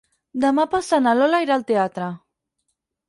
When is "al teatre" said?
1.59-2.09